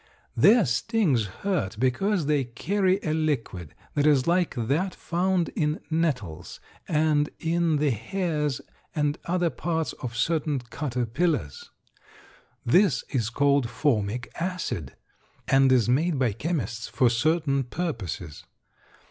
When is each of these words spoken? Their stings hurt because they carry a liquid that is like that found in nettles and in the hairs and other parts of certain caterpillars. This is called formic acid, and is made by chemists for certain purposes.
Their 0.35 0.65
stings 0.65 1.27
hurt 1.45 1.75
because 1.79 2.25
they 2.25 2.43
carry 2.43 2.99
a 3.03 3.13
liquid 3.13 3.75
that 3.93 4.07
is 4.07 4.25
like 4.25 4.55
that 4.55 4.95
found 4.95 5.49
in 5.49 5.79
nettles 5.91 6.59
and 6.87 7.29
in 7.37 7.75
the 7.75 7.91
hairs 7.91 8.61
and 8.95 9.19
other 9.25 9.51
parts 9.51 9.93
of 10.01 10.17
certain 10.17 10.57
caterpillars. 10.57 11.69
This 12.65 13.03
is 13.09 13.29
called 13.29 13.69
formic 13.69 14.31
acid, 14.39 14.95
and 15.47 15.71
is 15.71 15.87
made 15.87 16.17
by 16.17 16.31
chemists 16.33 16.87
for 16.87 17.07
certain 17.07 17.63
purposes. 17.63 18.43